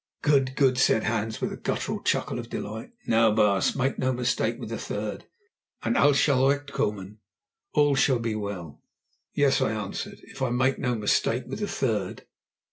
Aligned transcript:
"Good, 0.23 0.55
good!" 0.55 0.79
said 0.79 1.03
Hans 1.03 1.41
with 1.41 1.53
a 1.53 1.57
guttural 1.57 2.01
chuckle 2.01 2.39
of 2.39 2.49
delight. 2.49 2.89
"Now, 3.05 3.31
baas, 3.31 3.75
make 3.75 3.99
no 3.99 4.11
mistake 4.11 4.57
with 4.59 4.69
the 4.69 4.79
third, 4.79 5.25
and 5.83 5.95
'als 5.95 6.19
sall 6.19 6.49
recht 6.49 6.71
kommen' 6.71 7.19
(all 7.75 7.93
shall 7.93 8.17
be 8.17 8.33
well)." 8.33 8.81
"Yes," 9.35 9.61
I 9.61 9.73
answered; 9.73 10.17
"if 10.23 10.41
I 10.41 10.49
make 10.49 10.79
no 10.79 10.95
mistake 10.95 11.43
with 11.45 11.59
the 11.59 11.67
third." 11.67 12.25